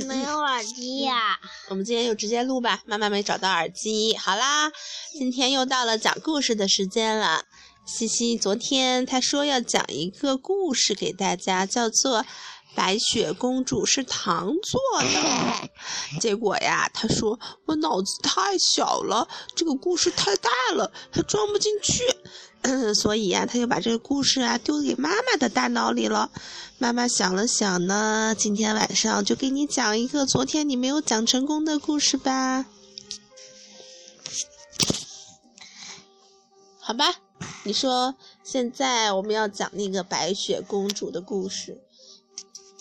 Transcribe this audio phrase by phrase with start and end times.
[0.00, 1.38] 么没有耳机呀？
[1.68, 4.16] 我们今天就直接录吧，妈妈没找到耳机。
[4.16, 4.70] 好啦，
[5.12, 7.44] 今天又到了讲故事的时间了。
[7.86, 12.22] 西西昨天他说要讲一个故事给大家，叫做
[12.74, 15.08] 《白雪公主是糖做的
[16.20, 19.26] 》。结果呀，他说我脑子太小了，
[19.56, 22.02] 这个故事太大了，他装不进去。
[22.94, 26.30] 所以呀，他就把这个故事啊丢给妈妈的大脑里了。
[26.78, 32.66] 妈妈想了想呢，今天晚上就给你讲一个昨天你没有讲成功的故事吧。
[36.78, 37.16] 好吧，
[37.64, 38.14] 你说
[38.44, 41.78] 现在我们要讲那个白雪公主的故事。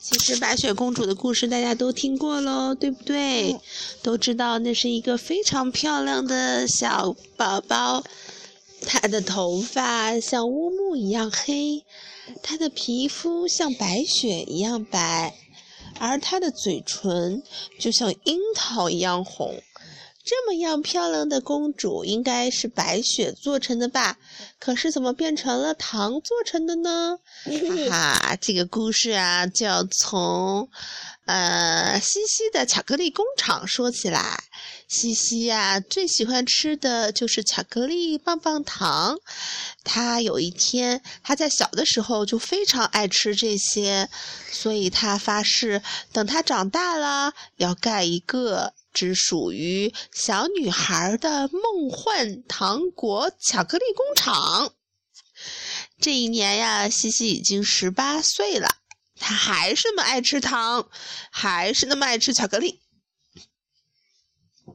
[0.00, 3.60] 其实白雪公主的故事大家都听过喽，对不对？
[4.02, 8.02] 都知道那是一个非常漂亮的小宝宝。
[8.86, 11.84] 她的头发像乌木一样黑，
[12.42, 15.34] 她的皮肤像白雪一样白，
[15.98, 17.42] 而她的嘴唇
[17.78, 19.62] 就像樱桃一样红。
[20.24, 24.18] 这么样漂亮的公主，应该是白雪做成的吧？
[24.58, 27.18] 可是怎么变成了糖做成的呢？
[27.88, 30.68] 哈哈，这个故事啊，就要从。
[31.28, 34.42] 呃，西西的巧克力工厂说起来，
[34.88, 39.18] 西西呀最喜欢吃的就是巧克力棒棒糖。
[39.84, 44.08] 他有一天，他在小的时候就非常爱吃这些，
[44.50, 45.82] 所以他发誓，
[46.14, 54.72] 等他长大了要盖一个只属于小女孩的梦幻糖果巧克力工厂。
[56.00, 58.77] 这一年呀，西西已经十八岁了。
[59.18, 60.88] 他还是那么爱吃糖，
[61.30, 62.80] 还是那么爱吃巧克力。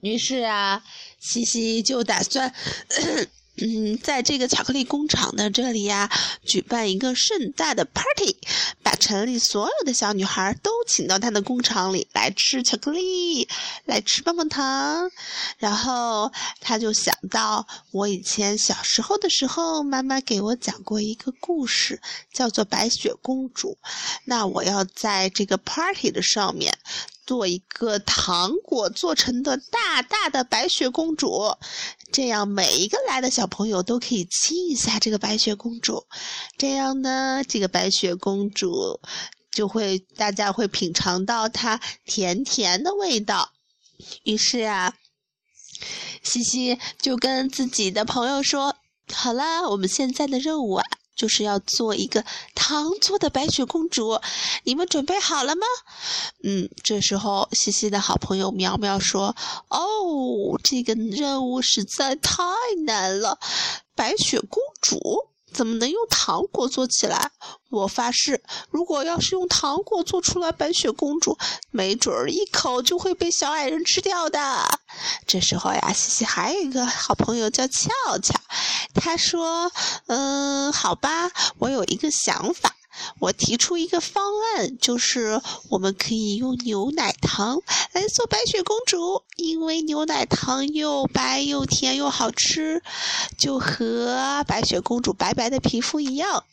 [0.00, 0.84] 于是啊，
[1.18, 2.54] 西西就打算。
[3.58, 6.10] 嗯，在这个巧克力工厂的这里呀，
[6.42, 8.38] 举办一个盛大的 party，
[8.82, 13.46] 把城里所有的小女孩都请到他的工厂里来吃巧克力，
[13.84, 15.10] 来吃棒棒糖。
[15.58, 22.00] 然后他就想到，我以前小时候的时候，妈妈给我讲过一个故事，
[22.32, 23.76] 叫做白雪公主。
[24.24, 26.78] 那我要在这个 party 的上面。
[27.32, 31.56] 做一个糖果做成的大大的白雪公主，
[32.12, 36.04] 这样每一个来的小朋友都可以亲一下这个白雪公主，
[36.58, 39.00] 这样呢，这个白雪公主
[39.50, 43.50] 就会大家会品尝到它甜甜的味道。
[44.24, 44.94] 于是啊，
[46.22, 48.76] 西西就跟自己的朋友说
[49.10, 50.84] ：“好啦，我们现在的任务啊。”
[51.14, 52.24] 就是要做一个
[52.54, 54.20] 糖做的白雪公主，
[54.64, 55.66] 你们准备好了吗？
[56.42, 59.34] 嗯，这时候西西的好朋友苗苗说
[59.68, 62.42] ：“哦，这个任务实在太
[62.84, 63.38] 难了，
[63.94, 64.98] 白雪公主。”
[65.52, 67.30] 怎么能用糖果做起来？
[67.70, 71.38] 我发誓，如果要是用糖果做出来白雪公主，
[71.70, 74.40] 没准儿一口就会被小矮人吃掉的。
[75.26, 77.90] 这时候呀，西西还有一个好朋友叫俏
[78.20, 78.34] 俏，
[78.94, 79.72] 他说
[80.06, 82.74] ：“嗯，好吧，我有一个想法。”
[83.18, 84.24] 我提出一个方
[84.56, 85.40] 案，就是
[85.70, 87.60] 我们可以用牛奶糖
[87.92, 92.82] 来做白雪公主，因为牛奶糖又白又甜又好吃，
[93.38, 96.44] 就和白雪公主白白的皮肤一样。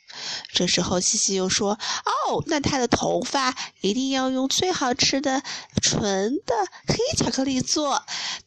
[0.52, 1.74] 这时候，西西又说
[2.04, 5.44] ：“哦，那她的头发一定要用最好吃的
[5.82, 6.56] 纯的
[6.88, 8.02] 黑巧克力做，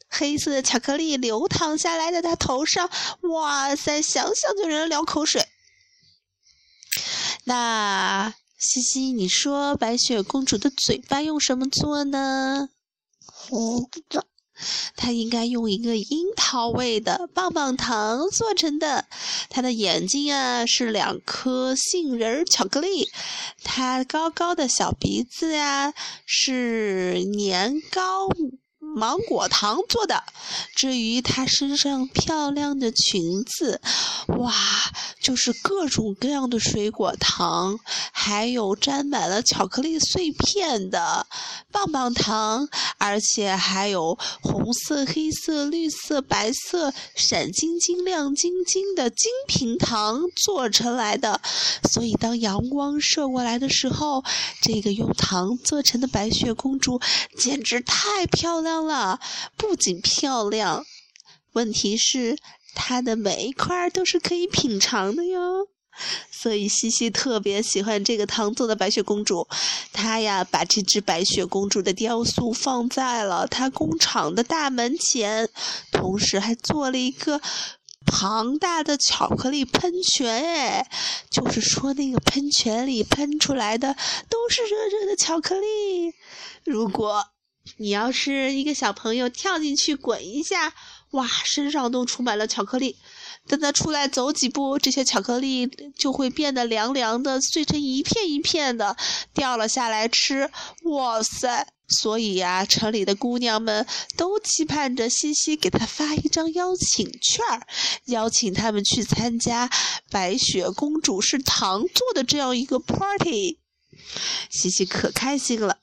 [0.09, 2.91] 黑色的巧克力流淌下来在她头上，
[3.23, 5.47] 哇塞，想想就让人流口水。”
[7.45, 12.69] 那西西，你说白雪公主的嘴巴用什么做呢？
[13.49, 14.25] 不知道，
[14.97, 19.07] 她应该用一个樱桃味的棒棒糖做成的。
[19.51, 23.09] 她的眼睛啊是两颗杏仁巧克力，
[23.65, 25.93] 她高高的小鼻子呀
[26.25, 28.29] 是年糕。
[28.95, 30.23] 芒果糖做的。
[30.75, 33.81] 至于她身上漂亮的裙子，
[34.39, 34.53] 哇，
[35.21, 37.79] 就是各种各样的水果糖，
[38.11, 41.27] 还有沾满了巧克力碎片的
[41.71, 51.41] 棒棒糖，而且还有红色、黑色、绿色、白色、闪晶晶、亮晶晶的金平糖做成来的。
[51.91, 54.25] 所以，当阳光射过来的时候，
[54.61, 57.01] 这个用糖做成的白雪公主
[57.39, 58.82] 简直太漂亮。
[58.87, 59.21] 了，
[59.57, 60.85] 不仅漂亮，
[61.53, 62.39] 问题是
[62.75, 65.69] 它的每一块都是可以品尝的哟。
[66.31, 69.47] 所以西西特别喜欢这个糖做的白雪公主。
[69.93, 75.51] 她呀，把这只白雪公主的雕塑放在了她工厂的大门前，
[75.91, 77.43] 同时还做了一个
[78.07, 80.43] 庞大的巧克力喷泉。
[80.43, 80.91] 哎，
[81.31, 83.95] 就是说那个喷泉里喷出来的
[84.31, 86.15] 都是热热的巧克力。
[86.65, 87.32] 如果
[87.77, 90.75] 你要是一个小朋友跳进去滚一下，
[91.13, 92.97] 哇，身上都充满了巧克力。
[93.49, 98.97] 等他出来走几步，这些巧克力就会变得凉凉的，碎成一片一片的，
[99.35, 100.51] 掉了下来吃。
[100.85, 101.67] 哇塞！
[101.89, 103.87] 所以呀，城里的姑娘们
[104.17, 107.45] 都期盼着西西给他发一张邀请券，
[108.07, 109.69] 邀请他们去参加
[110.11, 113.59] 白雪公主是糖做的这样一个 party。
[114.49, 115.79] 西西可开心了。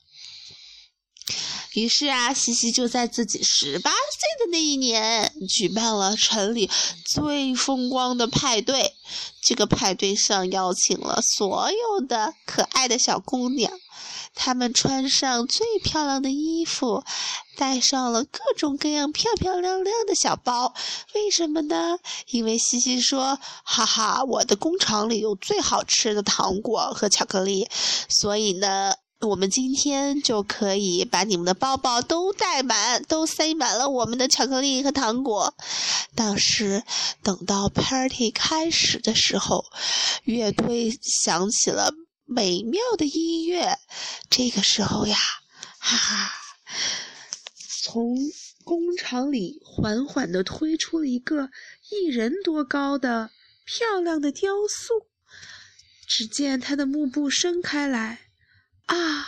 [1.74, 6.68] 于是啊，西西就在自己十八岁的那一年，举办了城里
[7.04, 8.94] 最风光的派对。
[9.42, 13.72] 这个派对上邀请了所有的可爱的小姑娘，
[14.34, 17.02] 她们穿上最漂亮的衣服，
[17.56, 20.74] 带上了各种各样漂漂亮亮的小包。
[21.14, 21.98] 为什么呢？
[22.28, 27.68] 因为西西说：“哈哈，我的工厂里有最好吃的糖果和巧克力，
[28.08, 35.54] 所以呢。”我们今天就可以把你们的包包都带满，都塞满了我们的巧克力和糖果。
[36.14, 36.82] 但是
[37.22, 39.66] 等到 party 开始的时候，
[40.24, 41.92] 乐队响起了
[42.24, 43.78] 美妙的音乐。
[44.30, 45.18] 这个时候呀，
[45.78, 46.32] 哈哈，
[47.82, 48.16] 从
[48.64, 51.50] 工厂里缓缓地推出了一个
[51.90, 53.30] 一人多高的
[53.66, 54.94] 漂亮的雕塑。
[56.08, 58.29] 只见他的幕布伸开来。
[58.90, 59.24] 啊，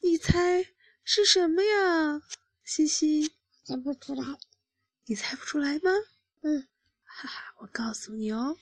[0.00, 0.66] 你猜
[1.04, 2.22] 是什么呀，
[2.64, 3.34] 西西？
[3.66, 4.24] 猜不出来。
[5.04, 5.90] 你猜不出来吗？
[6.40, 6.66] 嗯，
[7.04, 8.56] 哈哈，我告诉你哦，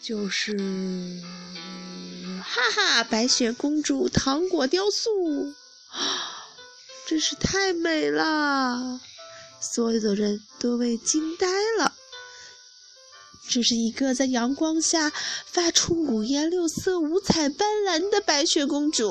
[0.00, 0.56] 就是
[2.40, 5.52] 哈哈，白雪公主糖果雕塑，
[7.08, 9.00] 真是太美了，
[9.60, 11.48] 所有的人都被惊呆
[11.78, 11.96] 了。
[13.50, 15.10] 这是一个在阳光下
[15.44, 19.10] 发出五颜六色、五彩斑斓的白雪公主。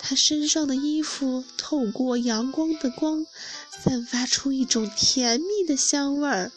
[0.00, 3.24] 她身上的衣服透过阳光的光，
[3.84, 6.50] 散发出一种甜蜜的香味儿。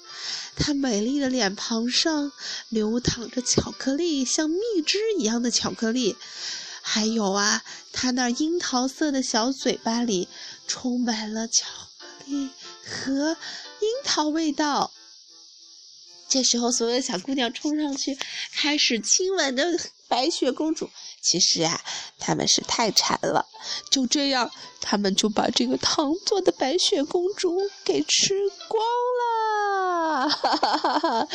[0.55, 2.31] 她美丽的脸庞上
[2.69, 6.15] 流淌着巧克力，像蜜汁一样的巧克力。
[6.81, 7.61] 还有啊，
[7.91, 10.27] 她那樱桃色的小嘴巴里
[10.67, 11.67] 充满了巧
[11.99, 12.49] 克力
[12.83, 13.37] 和
[13.79, 14.91] 樱桃味道。
[16.33, 18.17] 这时候，所有的小姑娘冲上去，
[18.55, 19.63] 开始亲吻着
[20.07, 20.89] 白雪公主。
[21.21, 21.79] 其实啊，
[22.17, 23.45] 他们是太馋了。
[23.91, 24.49] 就这样，
[24.81, 28.33] 他们就把这个糖做的白雪公主给吃
[28.67, 28.83] 光
[29.19, 30.27] 了。
[30.27, 31.27] 哈哈哈哈！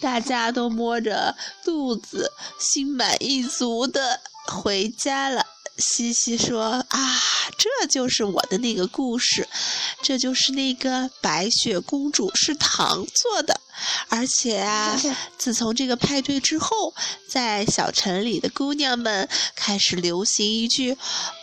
[0.00, 1.34] 大家都摸着
[1.64, 5.46] 肚子，心满意足的回家了。
[5.78, 7.20] 西西说：“啊，
[7.56, 9.48] 这就是我的那个故事，
[10.02, 13.58] 这就是那个白雪公主是糖做的。”
[14.08, 15.00] 而且啊，
[15.38, 16.94] 自从这个派对之后，
[17.28, 20.92] 在小城里的姑娘们开始流行一句：“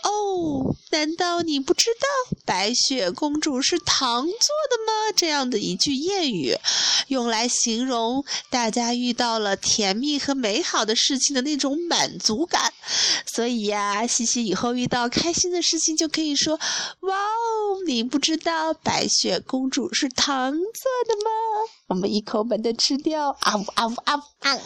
[0.04, 6.56] 哦，难道你不知道白雪公主是糖做的吗？”这样的一句谚语，
[7.08, 12.72] 用来形容大家遇到了甜蜜和美好的事情的那种满足感。
[13.26, 16.58] 所以呀，西西以后遇到开心的事情就可以说
[17.00, 20.60] ：“哇哦，你不知道白雪公主是糖做
[21.06, 21.30] 的吗？”
[21.88, 24.58] 我们一口把它吃掉，啊呜啊呜啊呜啊！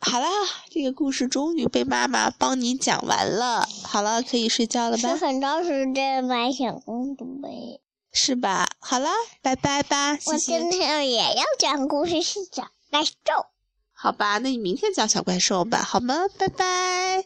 [0.00, 0.28] 好啦，
[0.70, 3.66] 这个故事终于被妈妈帮你讲完了。
[3.82, 5.08] 好了，可以睡觉了吧？
[5.08, 7.80] 是很长时间白雪公主呗。
[8.12, 8.68] 是吧？
[8.78, 9.08] 好了，
[9.42, 13.12] 拜拜吧，我今天也要讲故事，是讲怪兽。
[13.96, 16.14] 好吧，那你明天讲小怪兽吧，好吗？
[16.38, 17.24] 拜拜，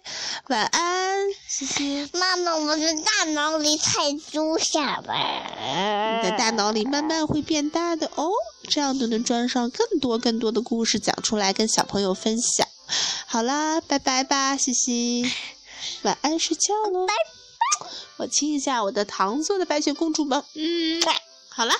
[0.48, 2.08] 晚安，谢谢。
[2.12, 5.12] 妈妈，我的大脑里太猪下了。
[6.22, 8.30] 你的大脑里慢慢会变大的哦，
[8.68, 12.66] 这样就能装上更多更多的故事讲出来跟小朋友分享。
[13.26, 15.30] 好啦，拜拜吧，西西，
[16.02, 17.06] 晚安，睡觉喽。
[17.06, 17.88] 拜拜。
[18.16, 20.44] 我亲一下我的糖做的白雪公主吧。
[20.54, 21.00] 嗯，
[21.48, 21.74] 好了。